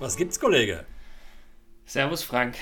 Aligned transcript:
Was 0.00 0.16
gibt's, 0.16 0.40
Kollege? 0.40 0.84
Servus, 1.84 2.22
Frank. 2.22 2.56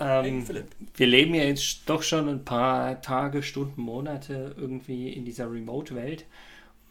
Ähm, 0.00 0.24
Hey, 0.24 0.42
Philipp. 0.42 0.66
wir 0.96 1.06
leben 1.06 1.34
ja 1.34 1.44
jetzt 1.44 1.88
doch 1.88 2.02
schon 2.02 2.28
ein 2.28 2.44
paar 2.44 3.00
Tage, 3.00 3.42
Stunden, 3.44 3.80
Monate 3.80 4.54
irgendwie 4.58 5.12
in 5.12 5.24
dieser 5.24 5.50
Remote-Welt. 5.50 6.24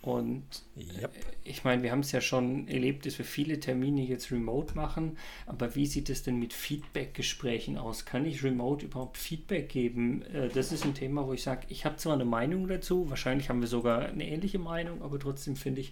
Und 0.02 0.44
Yep. 0.78 1.12
ich 1.44 1.66
meine, 1.66 1.84
wir 1.84 1.92
haben 1.92 2.00
es 2.00 2.14
ja 2.14 2.22
schon 2.22 2.70
erlebt, 2.70 3.06
dass 3.06 3.18
wir 3.18 3.26
viele 3.26 3.60
Termine 3.60 4.02
jetzt 4.02 4.32
remote 4.32 4.74
machen. 4.74 5.18
Aber 5.46 5.76
wie 5.76 5.86
sieht 5.86 6.10
es 6.10 6.24
denn 6.24 6.40
mit 6.40 6.54
Feedback-Gesprächen 6.54 7.78
aus? 7.78 8.06
Kann 8.06 8.24
ich 8.26 8.42
remote 8.44 8.86
überhaupt 8.86 9.18
Feedback 9.18 9.68
geben? 9.68 10.22
Äh, 10.34 10.48
Das 10.50 10.72
ist 10.72 10.86
ein 10.86 10.94
Thema, 10.94 11.28
wo 11.28 11.34
ich 11.34 11.44
sage, 11.44 11.66
ich 11.68 11.84
habe 11.84 11.98
zwar 11.98 12.14
eine 12.14 12.24
Meinung 12.24 12.68
dazu, 12.70 13.10
wahrscheinlich 13.10 13.50
haben 13.50 13.60
wir 13.60 13.68
sogar 13.68 14.04
eine 14.06 14.26
ähnliche 14.26 14.58
Meinung, 14.60 15.02
aber 15.02 15.20
trotzdem 15.20 15.58
finde 15.58 15.82
ich, 15.82 15.92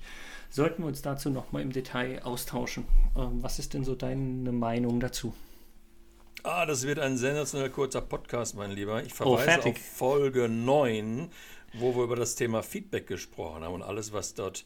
sollten 0.49 0.83
wir 0.83 0.87
uns 0.87 1.01
dazu 1.01 1.29
nochmal 1.29 1.61
im 1.63 1.73
Detail 1.73 2.23
austauschen. 2.23 2.85
Ähm, 3.17 3.43
Was 3.43 3.59
ist 3.59 3.73
denn 3.73 3.83
so 3.83 3.93
deine 3.93 4.53
Meinung 4.53 5.01
dazu? 5.01 5.33
Ah, 6.43 6.65
das 6.65 6.87
wird 6.87 6.99
ein 6.99 7.17
sensationell 7.17 7.69
kurzer 7.71 7.99
Podcast, 7.99 8.55
mein 8.55 8.71
Lieber. 8.71 9.03
Ich 9.03 9.11
Oh, 9.19 9.35
verweise 9.35 9.43
fertig. 9.43 9.75
auf 9.75 9.81
Folge 9.97 10.47
9, 10.47 11.27
wo 11.73 11.95
wir 11.95 12.03
über 12.03 12.15
das 12.15 12.35
Thema 12.35 12.63
Feedback 12.63 13.07
gesprochen 13.07 13.63
haben. 13.63 13.73
Und 13.73 13.83
alles, 13.83 14.13
was 14.13 14.33
dort 14.33 14.65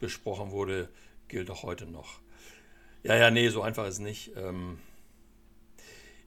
besprochen 0.00 0.50
wurde, 0.50 0.88
gilt 1.28 1.50
auch 1.50 1.62
heute 1.62 1.86
noch. 1.86 2.20
Ja, 3.02 3.16
ja, 3.16 3.30
nee, 3.30 3.48
so 3.48 3.62
einfach 3.62 3.86
ist 3.86 3.94
es 3.94 4.00
nicht. 4.00 4.32
Ähm, 4.36 4.78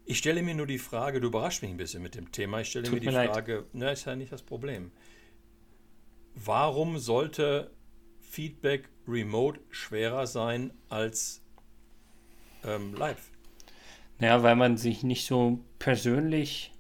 ich 0.06 0.18
stelle 0.18 0.42
mir 0.42 0.56
nur 0.56 0.68
die 0.68 0.78
Frage, 0.78 1.20
du 1.20 1.28
überraschst 1.28 1.62
mich 1.62 1.72
ein 1.72 1.78
bisschen 1.78 2.04
mit 2.04 2.16
dem 2.16 2.32
Thema. 2.32 2.62
Ich 2.62 2.70
stelle 2.70 2.86
Tut 2.86 2.96
mir 2.96 3.00
die 3.00 3.08
mir 3.08 3.14
leid. 3.14 3.32
Frage, 3.32 3.66
na, 3.74 3.92
ist 3.92 4.06
ja 4.06 4.16
nicht 4.16 4.32
das 4.32 4.44
Problem. 4.44 4.92
Warum 6.36 7.00
sollte 7.00 7.72
Feedback 8.20 8.90
remote 9.08 9.60
schwerer 9.70 10.28
sein 10.28 10.74
als 10.90 11.42
ähm, 12.64 12.94
live? 12.94 13.32
Naja, 14.20 14.44
weil 14.44 14.56
man 14.56 14.78
sich 14.78 15.04
nicht 15.04 15.26
so 15.26 15.60
persönlich 15.80 16.72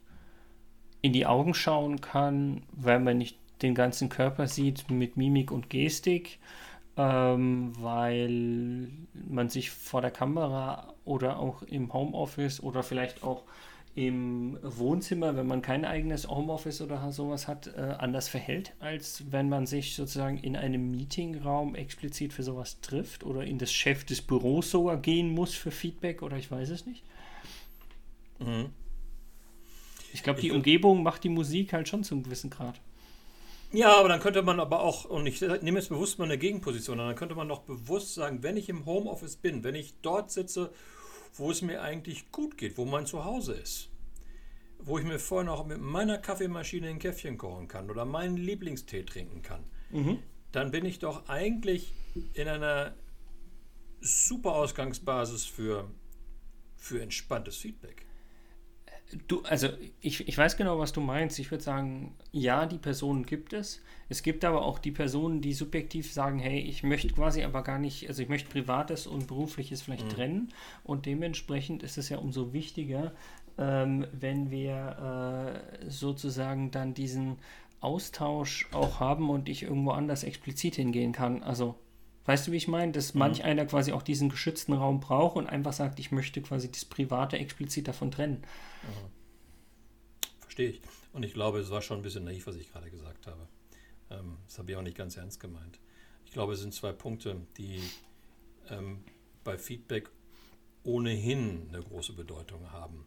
in 1.06 1.14
die 1.14 1.28
Augen 1.28 1.53
schauen 1.53 2.02
kann, 2.02 2.64
weil 2.72 3.00
man 3.00 3.20
nicht 3.20 3.38
den 3.61 3.75
ganzen 3.75 4.09
Körper 4.09 4.48
sieht 4.48 4.89
mit 4.89 5.17
Mimik 5.17 5.52
und 5.52 5.70
Gestik, 5.70 6.39
ähm, 6.98 7.73
weil 7.80 8.89
man 9.14 9.50
sich 9.50 9.70
vor 9.70 10.02
der 10.02 10.09
Kamera 10.09 10.95
oder 11.06 11.38
auch 11.38 11.61
im 11.61 11.94
Homeoffice 11.94 12.61
oder 12.61 12.81
vielleicht 12.81 13.23
auch 13.23 13.44
im 13.94 14.58
Wohnzimmer, 14.64 15.38
wenn 15.38 15.45
man 15.45 15.61
kein 15.61 15.86
eigenes 15.86 16.28
Homeoffice 16.28 16.81
oder 16.81 17.11
sowas 17.11 17.48
hat, 17.48 17.67
äh, 17.67 17.81
anders 18.00 18.28
verhält, 18.28 18.73
als 18.80 19.26
wenn 19.30 19.48
man 19.48 19.67
sich 19.67 19.95
sozusagen 19.95 20.39
in 20.39 20.56
einem 20.56 20.89
Meetingraum 20.89 21.76
explizit 21.76 22.33
für 22.33 22.42
sowas 22.42 22.81
trifft 22.81 23.23
oder 23.23 23.44
in 23.44 23.59
das 23.59 23.72
Chef 23.72 24.06
des 24.06 24.23
Büros 24.23 24.72
sogar 24.72 24.98
gehen 24.98 25.30
muss 25.30 25.53
für 25.53 25.70
Feedback 25.70 26.23
oder 26.23 26.36
ich 26.36 26.50
weiß 26.50 26.70
es 26.70 26.88
nicht. 26.88 27.03
Mhm. 28.39 28.72
Ich 30.16 30.23
glaube, 30.23 30.39
die 30.39 30.52
Umgebung 30.52 31.03
macht 31.03 31.25
die 31.25 31.30
Musik 31.30 31.73
halt 31.73 31.89
schon 31.89 32.05
zu 32.05 32.16
einem 32.16 32.23
gewissen 32.23 32.49
Grad. 32.49 32.80
Ja, 33.73 33.97
aber 33.97 34.08
dann 34.08 34.21
könnte 34.21 34.41
man 34.44 34.61
aber 34.61 34.80
auch, 34.80 35.03
und 35.03 35.27
ich 35.27 35.41
nehme 35.41 35.77
jetzt 35.77 35.89
bewusst 35.89 36.19
mal 36.19 36.23
eine 36.23 36.38
Gegenposition, 36.38 37.02
an, 37.02 37.08
dann 37.08 37.17
könnte 37.17 37.35
man 37.35 37.49
doch 37.49 37.63
bewusst 37.63 38.13
sagen, 38.13 38.41
wenn 38.41 38.55
ich 38.55 38.69
im 38.69 38.86
Homeoffice 38.86 39.36
bin, 39.36 39.66
wenn 39.66 39.75
ich 39.75 39.95
dort 40.02 40.31
sitze, 40.31 40.71
wo 41.33 41.52
es 41.52 41.61
mir 41.61 41.81
eigentlich 41.81 42.31
gut 42.31 42.58
geht, 42.58 42.77
wo 42.77 42.86
mein 42.86 43.05
Zuhause 43.05 43.55
ist, 43.55 43.89
wo 44.80 44.97
ich 44.97 45.03
mir 45.03 45.19
vorher 45.19 45.43
noch 45.52 45.66
mit 45.66 45.81
meiner 45.81 46.17
Kaffeemaschine 46.17 46.87
ein 46.87 46.99
Käffchen 46.99 47.37
kochen 47.37 47.67
kann 47.67 47.89
oder 47.89 48.05
meinen 48.05 48.37
Lieblingstee 48.37 49.04
trinken 49.04 49.42
kann, 49.42 49.65
dann 50.54 50.71
bin 50.71 50.86
ich 50.86 50.99
doch 50.99 51.27
eigentlich 51.27 51.92
in 52.36 52.48
einer 52.48 52.95
super 53.99 54.54
Ausgangsbasis 54.54 55.43
für, 55.43 55.92
für 56.77 57.02
entspanntes 57.02 57.58
Feedback. 57.58 58.05
Du, 59.27 59.42
also 59.43 59.70
ich, 60.02 60.27
ich 60.27 60.38
weiß 60.38 60.58
genau, 60.58 60.80
was 60.80 60.92
du 60.92 60.99
meinst. 60.99 61.38
Ich 61.39 61.52
würde 61.52 61.64
sagen, 61.64 62.16
ja, 62.32 62.66
die 62.66 62.77
Personen 62.77 63.26
gibt 63.26 63.54
es. 63.54 63.82
Es 64.10 64.23
gibt 64.23 64.43
aber 64.43 64.64
auch 64.64 64.80
die 64.80 64.92
Personen, 64.92 65.42
die 65.42 65.54
subjektiv 65.54 66.11
sagen, 66.11 66.39
hey, 66.39 66.60
ich 66.60 66.83
möchte 66.83 67.14
quasi 67.14 67.43
aber 67.43 67.64
gar 67.64 67.80
nicht, 67.80 68.08
also 68.08 68.21
ich 68.23 68.30
möchte 68.30 68.49
Privates 68.49 69.08
und 69.08 69.27
Berufliches 69.27 69.83
vielleicht 69.83 70.10
trennen. 70.10 70.52
Und 70.83 71.05
dementsprechend 71.05 71.83
ist 71.83 71.98
es 71.98 72.10
ja 72.10 72.17
umso 72.17 72.52
wichtiger, 72.52 73.14
ähm, 73.58 74.08
wenn 74.11 74.52
wir 74.52 75.61
äh, 75.82 75.89
sozusagen 75.89 76.72
dann 76.72 76.93
diesen 76.93 77.37
Austausch 77.82 78.67
auch 78.73 78.99
haben 78.99 79.30
und 79.30 79.49
ich 79.49 79.64
irgendwo 79.64 79.92
anders 79.92 80.23
explizit 80.23 80.76
hingehen 80.76 81.11
kann. 81.11 81.43
Also 81.43 81.76
Weißt 82.25 82.47
du, 82.47 82.52
wie 82.52 82.58
ich 82.58 82.67
meine? 82.67 82.91
Dass 82.91 83.13
manch 83.13 83.43
einer 83.43 83.65
quasi 83.65 83.91
auch 83.91 84.02
diesen 84.02 84.30
geschützten 84.30 84.73
Raum 84.73 84.99
braucht 84.99 85.36
und 85.36 85.47
einfach 85.47 85.73
sagt, 85.73 85.99
ich 85.99 86.11
möchte 86.11 86.41
quasi 86.41 86.71
das 86.71 86.86
Private 86.86 87.37
explizit 87.37 87.87
davon 87.87 88.11
trennen. 88.11 88.43
Verstehe 90.39 90.69
ich. 90.69 90.81
Und 91.13 91.23
ich 91.23 91.33
glaube, 91.33 91.59
es 91.59 91.69
war 91.69 91.81
schon 91.81 91.97
ein 91.97 92.03
bisschen 92.03 92.25
naiv, 92.25 92.47
was 92.47 92.55
ich 92.55 92.71
gerade 92.71 92.89
gesagt 92.89 93.27
habe. 93.27 93.47
Ähm, 94.09 94.37
das 94.47 94.58
habe 94.58 94.71
ich 94.71 94.77
auch 94.77 94.81
nicht 94.81 94.97
ganz 94.97 95.17
ernst 95.17 95.39
gemeint. 95.39 95.80
Ich 96.25 96.31
glaube, 96.31 96.53
es 96.53 96.59
sind 96.59 96.73
zwei 96.73 96.91
Punkte, 96.91 97.41
die 97.58 97.80
ähm, 98.69 99.03
bei 99.43 99.57
Feedback 99.57 100.09
ohnehin 100.83 101.67
eine 101.69 101.81
große 101.81 102.13
Bedeutung 102.13 102.71
haben, 102.71 103.05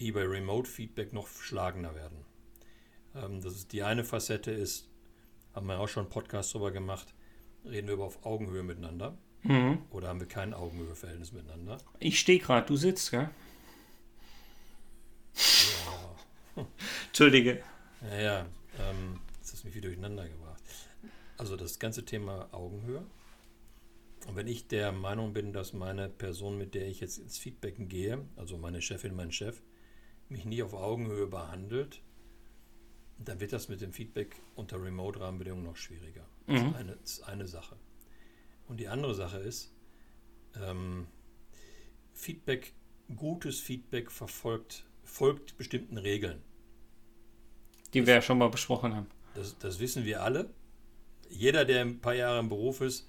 die 0.00 0.12
bei 0.12 0.22
Remote 0.22 0.68
Feedback 0.68 1.12
noch 1.12 1.28
schlagender 1.28 1.94
werden. 1.94 2.24
Ähm, 3.14 3.40
das 3.40 3.54
ist 3.54 3.72
die 3.72 3.82
eine 3.82 4.04
Facette 4.04 4.50
ist, 4.50 4.88
haben 5.54 5.66
wir 5.66 5.78
auch 5.78 5.88
schon 5.88 6.04
einen 6.04 6.10
Podcast 6.10 6.54
darüber 6.54 6.72
gemacht, 6.72 7.14
reden 7.64 7.86
wir 7.88 7.94
über 7.94 8.04
auf 8.04 8.24
Augenhöhe 8.24 8.62
miteinander 8.62 9.16
Mhm. 9.42 9.82
oder 9.90 10.08
haben 10.08 10.20
wir 10.20 10.26
kein 10.28 10.54
Augenhöheverhältnis 10.54 11.32
miteinander? 11.32 11.78
Ich 12.00 12.18
stehe 12.18 12.38
gerade, 12.38 12.66
du 12.66 12.76
sitzt, 12.76 13.10
gell? 13.10 13.28
Entschuldige. 17.08 17.62
Ja, 18.10 18.20
ja, 18.20 18.40
ähm, 18.78 19.20
jetzt 19.38 19.52
hast 19.52 19.62
du 19.62 19.66
mich 19.68 19.76
wieder 19.76 19.88
durcheinander 19.88 20.28
gebracht. 20.28 20.62
Also 21.36 21.56
das 21.56 21.78
ganze 21.78 22.04
Thema 22.04 22.48
Augenhöhe. 22.52 23.04
Und 24.26 24.36
wenn 24.36 24.46
ich 24.46 24.68
der 24.68 24.92
Meinung 24.92 25.32
bin, 25.34 25.52
dass 25.52 25.72
meine 25.74 26.08
Person, 26.08 26.56
mit 26.56 26.74
der 26.74 26.86
ich 26.88 27.00
jetzt 27.00 27.18
ins 27.18 27.36
Feedbacken 27.38 27.88
gehe, 27.88 28.24
also 28.36 28.56
meine 28.56 28.80
Chefin, 28.80 29.14
mein 29.14 29.32
Chef, 29.32 29.60
mich 30.28 30.44
nie 30.46 30.62
auf 30.62 30.72
Augenhöhe 30.72 31.26
behandelt, 31.26 32.00
dann 33.18 33.40
wird 33.40 33.52
das 33.52 33.68
mit 33.68 33.80
dem 33.80 33.92
Feedback 33.92 34.36
unter 34.54 34.82
Remote-Rahmenbedingungen 34.82 35.64
noch 35.64 35.76
schwieriger. 35.76 36.24
Das, 36.46 36.62
ist 36.62 36.74
eine, 36.74 36.96
das 36.96 37.10
ist 37.12 37.22
eine 37.22 37.46
Sache. 37.46 37.76
Und 38.68 38.80
die 38.80 38.88
andere 38.88 39.14
Sache 39.14 39.38
ist, 39.38 39.72
ähm, 40.60 41.06
Feedback, 42.12 42.72
gutes 43.14 43.60
Feedback 43.60 44.10
verfolgt, 44.10 44.84
folgt 45.04 45.56
bestimmten 45.56 45.98
Regeln. 45.98 46.42
Die 47.92 48.06
wir 48.06 48.14
ja 48.14 48.22
schon 48.22 48.38
mal 48.38 48.48
besprochen 48.48 48.94
haben. 48.94 49.06
Das, 49.34 49.58
das 49.58 49.80
wissen 49.80 50.04
wir 50.04 50.22
alle. 50.22 50.50
Jeder, 51.28 51.64
der 51.64 51.82
ein 51.82 52.00
paar 52.00 52.14
Jahre 52.14 52.40
im 52.40 52.48
Beruf 52.48 52.80
ist, 52.80 53.08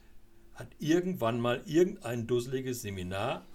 hat 0.56 0.68
irgendwann 0.80 1.40
mal 1.40 1.62
irgendein 1.66 2.28
dusseliges 2.28 2.82
Seminar 2.82 3.46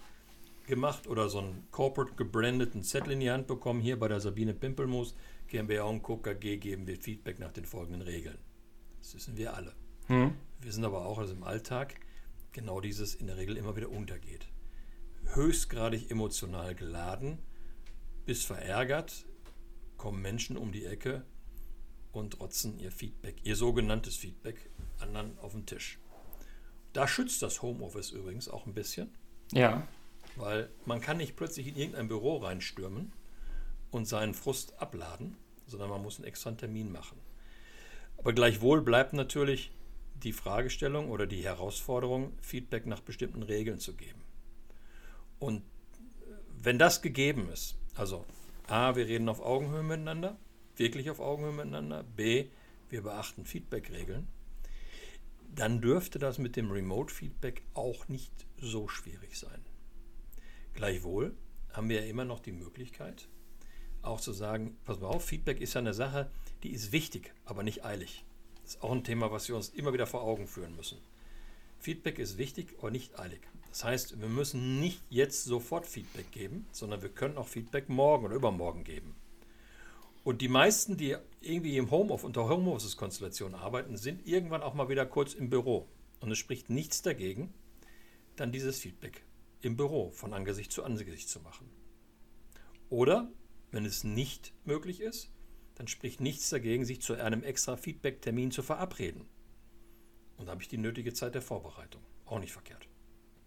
gemacht 0.67 1.07
oder 1.07 1.29
so 1.29 1.39
einen 1.39 1.67
corporate 1.71 2.15
gebrandeten 2.15 2.83
Zettel 2.83 3.13
in 3.13 3.21
die 3.21 3.31
Hand 3.31 3.47
bekommen. 3.47 3.81
Hier 3.81 3.99
bei 3.99 4.09
der 4.09 4.21
Sabine 4.21 4.55
Pimpelmus, 4.55 5.15
GmbH 5.51 5.83
und 5.83 6.03
Co. 6.03 6.17
KG 6.17 6.59
geben 6.59 6.87
wir 6.87 6.97
Feedback 6.97 7.41
nach 7.41 7.53
den 7.53 7.65
folgenden 7.65 8.03
Regeln. 8.03 8.39
Das 9.01 9.15
wissen 9.15 9.37
wir 9.37 9.55
alle. 9.55 9.75
Hm? 10.07 10.33
Wir 10.61 10.69
wissen 10.69 10.85
aber 10.85 11.05
auch, 11.05 11.21
dass 11.21 11.33
im 11.33 11.43
Alltag 11.43 11.97
genau 12.53 12.81
dieses 12.81 13.15
in 13.17 13.27
der 13.27 13.37
Regel 13.37 13.57
immer 13.57 13.75
wieder 13.77 13.91
untergeht. 13.91 14.47
Höchstgradig 15.35 16.11
emotional 16.11 16.75
geladen, 16.75 17.39
bis 18.27 18.45
verärgert, 18.45 19.27
kommen 19.97 20.23
Menschen 20.23 20.57
um 20.57 20.71
die 20.73 20.85
Ecke 20.85 21.25
und 22.13 22.41
rotzen 22.41 22.79
ihr 22.79 22.93
Feedback, 22.93 23.37
ihr 23.45 23.57
sogenanntes 23.57 24.17
Feedback, 24.17 24.71
anderen 25.01 25.37
auf 25.41 25.53
den 25.53 25.67
Tisch. 25.67 25.99
Da 26.93 27.07
schützt 27.09 27.43
das 27.43 27.61
Homeoffice 27.63 28.11
übrigens 28.13 28.49
auch 28.49 28.67
ein 28.67 28.75
bisschen, 28.75 29.11
Ja. 29.53 29.87
weil 30.37 30.71
man 30.87 31.01
kann 31.01 31.17
nicht 31.17 31.35
plötzlich 31.37 31.67
in 31.67 31.77
irgendein 31.77 32.09
Büro 32.09 32.37
reinstürmen 32.39 33.13
und 33.91 34.07
seinen 34.07 34.35
Frust 34.35 34.81
abladen, 34.81 35.37
sondern 35.67 35.91
man 35.91 36.03
muss 36.03 36.19
einen 36.19 36.27
extra 36.27 36.53
Termin 36.53 36.93
machen. 36.93 37.19
Aber 38.19 38.33
gleichwohl 38.33 38.83
bleibt 38.83 39.13
natürlich 39.13 39.73
die 40.15 40.33
Fragestellung 40.33 41.11
oder 41.11 41.27
die 41.27 41.43
Herausforderung, 41.43 42.33
Feedback 42.41 42.87
nach 42.87 43.01
bestimmten 43.01 43.43
Regeln 43.43 43.79
zu 43.79 43.95
geben. 43.95 44.21
Und 45.39 45.63
wenn 46.59 46.79
das 46.79 47.01
gegeben 47.01 47.49
ist, 47.49 47.77
also 47.95 48.27
A, 48.67 48.95
wir 48.97 49.07
reden 49.07 49.29
auf 49.29 49.41
Augenhöhe 49.41 49.83
miteinander, 49.83 50.37
wirklich 50.77 51.11
auf 51.11 51.21
Augenhöhe 51.21 51.53
miteinander, 51.53 52.03
B, 52.03 52.47
wir 52.91 53.03
beachten 53.03 53.47
Feedback-Regeln, 53.47 54.29
dann 55.55 55.81
dürfte 55.81 56.19
das 56.19 56.39
mit 56.39 56.57
dem 56.57 56.71
Remote-Feedback 56.71 57.63
auch 57.75 58.09
nicht 58.09 58.33
so 58.61 58.89
schwierig 58.89 59.39
sein. 59.39 59.65
Gleichwohl 60.75 61.35
haben 61.73 61.89
wir 61.89 62.03
ja 62.03 62.07
immer 62.07 62.25
noch 62.25 62.41
die 62.41 62.53
Möglichkeit, 62.53 63.29
auch 64.03 64.21
zu 64.21 64.33
sagen, 64.33 64.77
pass 64.85 65.01
mal 65.01 65.09
auf, 65.09 65.25
Feedback 65.25 65.61
ist 65.61 65.75
ja 65.75 65.81
eine 65.81 65.95
Sache, 65.95 66.31
die 66.63 66.71
ist 66.71 66.93
wichtig, 66.93 67.33
aber 67.45 67.63
nicht 67.63 67.85
eilig. 67.85 68.25
Das 68.63 68.75
ist 68.75 68.83
auch 68.83 68.93
ein 68.93 69.05
Thema, 69.05 69.33
was 69.33 69.49
wir 69.49 69.57
uns 69.57 69.71
immer 69.71 69.93
wieder 69.93 70.07
vor 70.07 70.23
Augen 70.23 70.47
führen 70.47 70.77
müssen. 70.77 70.99
Feedback 71.79 72.19
ist 72.19 72.39
wichtig, 72.39 72.75
aber 72.79 72.91
nicht 72.91 73.19
eilig. 73.19 73.41
Das 73.71 73.85
heißt, 73.85 74.21
wir 74.21 74.29
müssen 74.29 74.81
nicht 74.81 75.01
jetzt 75.09 75.45
sofort 75.45 75.87
Feedback 75.87 76.31
geben, 76.33 76.67
sondern 76.73 77.03
wir 77.03 77.09
können 77.09 77.39
auch 77.39 77.49
Feedback 77.49 77.89
morgen 77.89 78.27
oder 78.27 78.35
übermorgen 78.35 78.85
geben. 78.85 79.15
Und 80.23 80.43
die 80.43 80.49
meisten, 80.49 80.97
die 80.97 81.17
irgendwie 81.41 81.77
im 81.79 81.91
Homeoffice 81.91 82.27
unter 82.27 82.49
Homeoffice-Konstellation 82.49 83.55
arbeiten, 83.55 83.97
sind 83.97 84.27
irgendwann 84.27 84.63
auch 84.63 84.75
mal 84.75 84.89
wieder 84.89 85.07
kurz 85.07 85.35
im 85.35 85.49
Büro. 85.49 85.89
Und 86.21 86.31
es 86.31 86.39
spricht 86.39 86.69
nichts 86.69 87.01
dagegen, 87.01 87.55
dann 88.37 88.53
dieses 88.53 88.79
Feedback 88.79 89.23
im 89.63 89.77
Büro 89.77 90.11
von 90.11 90.35
Angesicht 90.35 90.73
zu 90.73 90.85
Angesicht 90.85 91.29
zu 91.29 91.41
machen. 91.41 91.71
Oder, 92.91 93.31
wenn 93.71 93.85
es 93.85 94.05
nicht 94.05 94.53
möglich 94.65 95.01
ist, 95.01 95.31
dann 95.75 95.89
spricht 95.89 96.21
nichts 96.21 96.51
dagegen, 96.51 96.85
sich 96.85 97.01
zu 97.01 97.15
einem 97.15 97.43
extra 97.43 97.77
Feedback-Termin 97.77 98.51
zu 98.51 98.63
verabreden. 98.63 99.27
Und 100.37 100.47
da 100.47 100.53
habe 100.53 100.63
ich 100.63 100.69
die 100.69 100.79
nötige 100.79 101.13
Zeit 101.13 101.35
der 101.35 101.43
Vorbereitung. 101.43 102.03
Auch 102.27 102.39
nicht 102.39 102.53
verkehrt. 102.53 102.89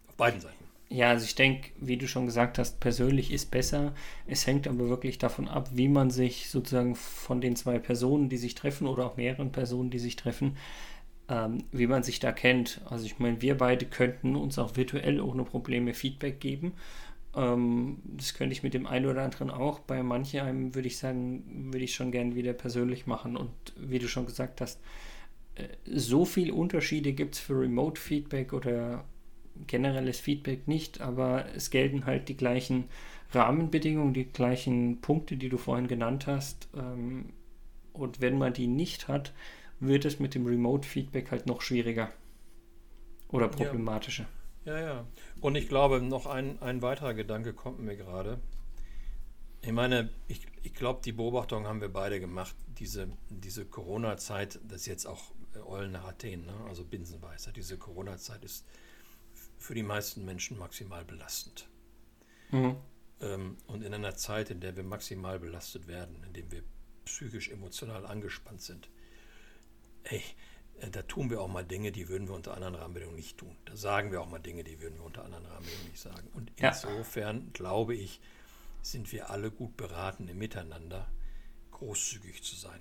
Auf 0.08 0.16
beiden 0.16 0.42
Seiten. 0.42 0.64
Ja, 0.90 1.10
also 1.10 1.25
ich 1.25 1.34
denke, 1.34 1.72
wie 1.80 1.98
du 1.98 2.08
schon 2.08 2.28
gesagt 2.28 2.60
hast, 2.60 2.80
persönlich 2.80 3.31
ist 3.31 3.50
besser. 3.50 3.96
Es 4.28 4.46
hängt 4.46 4.68
aber 4.68 4.90
wirklich 4.90 5.18
davon 5.18 5.48
ab, 5.48 5.70
wie 5.74 5.88
man 5.88 6.12
sich 6.12 6.50
sozusagen 6.52 6.96
von 6.96 7.42
den 7.42 7.56
zwei 7.56 7.80
Personen, 7.80 8.30
die 8.30 8.38
sich 8.38 8.54
treffen 8.54 8.88
oder 8.88 9.08
auch 9.08 9.18
mehreren 9.18 9.52
Personen, 9.52 9.90
die 9.90 9.98
sich 9.98 10.16
treffen, 10.16 10.58
ähm, 11.30 11.64
wie 11.72 11.88
man 11.88 12.04
sich 12.04 12.19
da 12.19 12.31
kennt. 12.31 12.81
Also 12.86 13.06
ich 13.06 13.18
meine, 13.18 13.42
wir 13.42 13.58
beide 13.58 13.86
könnten 13.88 14.36
uns 14.36 14.60
auch 14.60 14.76
virtuell 14.76 15.19
ohne 15.19 15.44
Probleme 15.46 15.96
Feedback 15.96 16.40
geben. 16.40 16.74
Ähm, 17.35 17.97
das 18.03 18.33
könnte 18.33 18.53
ich 18.53 18.63
mit 18.63 18.74
dem 18.74 18.85
einen 18.85 19.06
oder 19.06 19.24
anderen 19.24 19.50
auch. 19.50 19.80
Bei 19.80 20.03
manchem 20.03 20.75
würde 20.75 20.88
ich 20.88 20.97
sagen, 20.97 21.71
würde 21.74 21.85
ich 21.85 21.95
schon 21.95 22.12
gern 22.12 22.35
wieder 22.35 22.53
persönlich 22.53 23.07
machen. 23.07 23.38
Und 23.38 23.51
wie 23.77 24.00
du 24.00 24.07
schon 24.07 24.25
gesagt 24.25 24.62
hast, 24.62 24.80
äh, 25.56 25.68
so 25.85 26.25
viele 26.25 26.53
Unterschiede 26.53 27.13
gibt 27.13 27.35
es 27.35 27.41
für 27.41 27.59
Remote-Feedback 27.59 28.53
oder 28.53 29.06
generelles 29.68 30.19
Feedback 30.19 30.68
nicht, 30.68 31.01
aber 31.01 31.45
es 31.56 31.69
gelten 31.69 32.06
halt 32.06 32.27
die 32.27 32.38
gleichen 32.38 32.85
Rahmenbedingungen, 33.31 34.13
die 34.13 34.25
gleichen 34.25 35.01
Punkte, 35.01 35.38
die 35.38 35.50
du 35.50 35.57
vorhin 35.57 35.88
genannt 35.88 36.27
hast. 36.27 36.68
Ähm, 36.75 37.33
und 37.94 38.21
wenn 38.21 38.38
man 38.38 38.53
die 38.53 38.68
nicht 38.68 39.07
hat, 39.07 39.33
wird 39.80 40.06
es 40.06 40.19
mit 40.19 40.35
dem 40.35 40.45
Remote-Feedback 40.45 41.31
halt 41.31 41.45
noch 41.45 41.62
schwieriger 41.62 42.12
oder 43.30 43.47
problematischer. 43.47 44.24
Ja, 44.24 44.43
ja. 44.65 44.80
ja. 44.80 45.07
Und 45.42 45.56
ich 45.56 45.68
glaube, 45.68 46.01
noch 46.01 46.25
ein, 46.25 46.62
ein 46.62 46.81
weiterer 46.81 47.13
Gedanke 47.13 47.54
kommt 47.54 47.80
mir 47.80 47.95
gerade. 47.95 48.39
Ich 49.62 49.71
meine, 49.71 50.10
ich, 50.27 50.45
ich 50.62 50.74
glaube, 50.74 51.01
die 51.04 51.13
Beobachtung 51.13 51.68
haben 51.68 51.80
wir 51.81 51.92
beide 51.92 52.19
gemacht. 52.19 52.56
Diese, 52.80 53.07
diese 53.30 53.65
Corona-Zeit, 53.65 54.60
das 54.68 54.81
ist 54.81 54.88
jetzt 54.88 55.06
auch 55.06 55.31
Eulen 55.65 55.92
nach 55.92 56.06
Athen, 56.06 56.45
ne? 56.45 56.54
also 56.68 56.83
Binsenweisheit, 56.83 57.56
diese 57.56 57.77
Corona-Zeit 57.77 58.44
ist 58.44 58.65
für 59.57 59.74
die 59.74 59.83
meisten 59.83 60.25
Menschen 60.25 60.57
maximal 60.57 61.06
belastend. 61.06 61.69
Mhm. 62.51 62.75
Ähm, 63.21 63.57
und 63.68 63.83
in 63.83 63.94
einer 63.94 64.16
Zeit, 64.16 64.50
in 64.50 64.59
der 64.59 64.75
wir 64.75 64.83
maximal 64.83 65.39
belastet 65.39 65.88
werden, 65.88 66.21
in 66.25 66.33
der 66.33 66.51
wir 66.51 66.63
psychisch, 67.06 67.50
emotional 67.50 68.06
angespannt 68.06 68.62
sind, 68.62 68.89
ey, 70.04 70.18
äh, 70.18 70.21
da 70.89 71.01
tun 71.03 71.30
wir 71.30 71.41
auch 71.41 71.47
mal 71.47 71.63
Dinge, 71.63 71.91
die 71.91 72.09
würden 72.09 72.27
wir 72.27 72.35
unter 72.35 72.53
anderen 72.53 72.75
Rahmenbedingungen 72.75 73.18
nicht 73.18 73.38
tun. 73.38 73.56
Da 73.65 73.75
sagen 73.75 74.12
wir 74.12 74.21
auch 74.21 74.30
mal 74.30 74.39
Dinge, 74.39 74.63
die 74.63 74.81
würden 74.81 74.97
wir 74.97 75.06
unter 75.06 75.24
anderen 75.24 75.45
Rahmenbedingungen 75.45 75.89
nicht 75.89 76.01
sagen. 76.01 76.27
Und 76.33 76.51
ja. 76.59 76.69
insofern 76.69 77.51
glaube 77.53 77.95
ich, 77.95 78.19
sind 78.81 79.12
wir 79.12 79.30
alle 79.30 79.51
gut 79.51 79.77
beraten, 79.77 80.27
im 80.27 80.38
Miteinander 80.38 81.07
großzügig 81.71 82.44
zu 82.44 82.56
sein, 82.56 82.80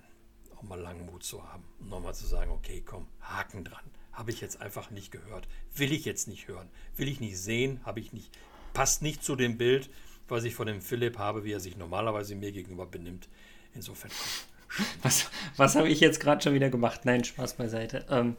auch 0.56 0.62
mal 0.62 0.80
Langmut 0.80 1.22
zu 1.22 1.46
haben 1.46 1.64
und 1.78 1.90
nochmal 1.90 2.14
zu 2.14 2.26
sagen, 2.26 2.50
okay, 2.50 2.82
komm, 2.84 3.06
Haken 3.20 3.64
dran. 3.64 3.84
Habe 4.12 4.30
ich 4.30 4.40
jetzt 4.40 4.60
einfach 4.60 4.90
nicht 4.90 5.10
gehört. 5.10 5.48
Will 5.74 5.92
ich 5.92 6.04
jetzt 6.04 6.28
nicht 6.28 6.46
hören. 6.46 6.68
Will 6.96 7.08
ich 7.08 7.20
nicht 7.20 7.38
sehen. 7.38 7.80
Habe 7.84 8.00
ich 8.00 8.12
nicht. 8.12 8.30
Passt 8.74 9.00
nicht 9.00 9.24
zu 9.24 9.36
dem 9.36 9.56
Bild, 9.56 9.90
was 10.28 10.44
ich 10.44 10.54
von 10.54 10.66
dem 10.66 10.82
Philipp 10.82 11.18
habe, 11.18 11.44
wie 11.44 11.52
er 11.52 11.60
sich 11.60 11.76
normalerweise 11.76 12.34
mir 12.34 12.52
gegenüber 12.52 12.86
benimmt. 12.86 13.28
Insofern, 13.74 14.10
komm, 14.10 14.51
was, 15.02 15.30
was 15.56 15.76
habe 15.76 15.88
ich 15.88 16.00
jetzt 16.00 16.20
gerade 16.20 16.42
schon 16.42 16.54
wieder 16.54 16.70
gemacht? 16.70 17.02
Nein, 17.04 17.24
Spaß 17.24 17.54
beiseite. 17.54 18.04
Ähm, 18.10 18.36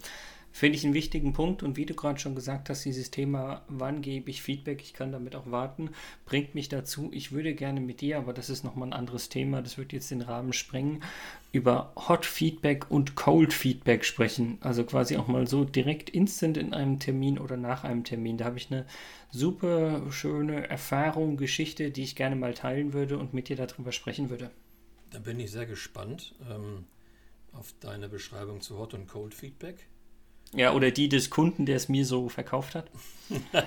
Finde 0.56 0.78
ich 0.78 0.86
einen 0.86 0.94
wichtigen 0.94 1.34
Punkt 1.34 1.64
und 1.64 1.78
wie 1.78 1.88
du 1.88 1.96
gerade 1.96 2.20
schon 2.20 2.36
gesagt 2.36 2.70
hast, 2.70 2.86
dieses 2.86 3.10
Thema, 3.10 3.64
wann 3.70 4.04
gebe 4.04 4.30
ich 4.30 4.44
Feedback, 4.44 4.84
ich 4.84 4.94
kann 4.94 5.12
damit 5.12 5.36
auch 5.36 5.50
warten, 5.50 5.90
bringt 6.28 6.54
mich 6.54 6.70
dazu, 6.70 7.10
ich 7.12 7.32
würde 7.32 7.56
gerne 7.56 7.82
mit 7.82 8.02
dir, 8.02 8.20
aber 8.20 8.34
das 8.34 8.52
ist 8.52 8.64
nochmal 8.64 8.90
ein 8.90 8.94
anderes 8.94 9.30
Thema, 9.30 9.64
das 9.64 9.80
wird 9.80 9.94
jetzt 9.94 10.12
den 10.12 10.22
Rahmen 10.22 10.54
sprengen, 10.54 11.04
über 11.54 11.92
Hot 12.08 12.28
Feedback 12.28 12.92
und 12.92 13.16
Cold 13.16 13.52
Feedback 13.52 14.06
sprechen. 14.06 14.60
Also 14.62 14.84
quasi 14.84 15.18
auch 15.18 15.28
mal 15.28 15.48
so 15.48 15.64
direkt 15.64 16.12
instant 16.12 16.58
in 16.58 16.76
einem 16.76 17.00
Termin 17.00 17.40
oder 17.40 17.58
nach 17.58 17.84
einem 17.84 18.04
Termin. 18.04 18.38
Da 18.38 18.46
habe 18.46 18.58
ich 18.58 18.72
eine 18.72 18.86
super 19.32 20.04
schöne 20.12 20.70
Erfahrung, 20.70 21.36
Geschichte, 21.36 21.90
die 21.90 22.04
ich 22.04 22.16
gerne 22.16 22.36
mal 22.36 22.54
teilen 22.54 22.94
würde 22.94 23.18
und 23.18 23.34
mit 23.34 23.50
dir 23.50 23.56
darüber 23.56 23.92
sprechen 23.92 24.30
würde. 24.30 24.52
Da 25.13 25.19
bin 25.19 25.39
ich 25.39 25.51
sehr 25.51 25.68
gespannt 25.68 26.33
ähm, 26.51 26.86
auf 27.54 27.74
deine 27.80 28.10
Beschreibung 28.10 28.62
zu 28.62 28.80
Hot 28.80 28.95
und 28.95 29.07
Cold 29.07 29.36
Feedback. 29.36 29.88
Ja, 30.54 30.74
oder 30.74 30.89
die 30.89 31.07
des 31.07 31.30
Kunden, 31.30 31.68
der 31.68 31.77
es 31.77 31.88
mir 31.88 32.04
so 32.06 32.30
verkauft 32.30 32.74
hat. 32.74 32.89
ich 33.30 33.39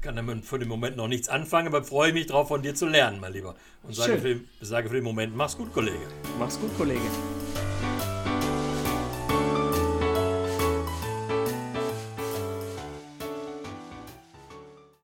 kann 0.00 0.14
damit 0.14 0.44
für 0.44 0.60
den 0.60 0.68
Moment 0.68 0.96
noch 0.96 1.08
nichts 1.08 1.28
anfangen, 1.28 1.66
aber 1.66 1.82
freue 1.82 2.12
mich 2.12 2.26
darauf, 2.26 2.46
von 2.48 2.62
dir 2.62 2.76
zu 2.76 2.86
lernen, 2.86 3.18
mein 3.20 3.32
Lieber. 3.32 3.56
Und 3.82 3.94
sage 3.94 4.18
für, 4.18 4.40
sage 4.64 4.88
für 4.88 4.96
den 4.96 5.04
Moment, 5.04 5.34
mach's 5.34 5.56
gut, 5.56 5.72
Kollege. 5.72 6.06
Mach's 6.38 6.58
gut, 6.58 6.76
Kollege. 6.76 7.00